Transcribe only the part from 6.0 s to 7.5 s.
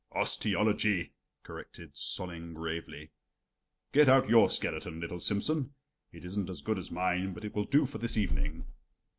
It isn't as good as mine, but